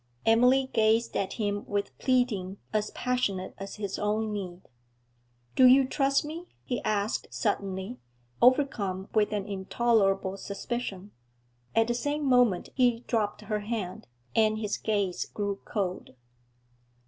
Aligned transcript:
Emily 0.25 0.67
gazed 0.73 1.15
at 1.15 1.33
him 1.33 1.63
with 1.67 1.95
pleading 1.99 2.57
as 2.73 2.89
passionate 2.89 3.53
as 3.59 3.75
his 3.75 3.99
own 3.99 4.33
need. 4.33 4.61
'Do 5.55 5.67
you 5.67 5.83
distrust 5.83 6.25
me?' 6.25 6.47
he 6.63 6.81
asked 6.81 7.27
suddenly, 7.29 7.99
overcome 8.41 9.09
with 9.13 9.31
an 9.31 9.45
intolerable 9.45 10.37
suspicion. 10.37 11.11
At 11.75 11.87
the 11.87 11.93
same 11.93 12.25
moment 12.25 12.69
he 12.73 13.01
dropped 13.01 13.41
her 13.41 13.59
hand, 13.59 14.07
and 14.35 14.57
his 14.57 14.75
gaze 14.77 15.25
grew 15.27 15.59
cold. 15.65 16.15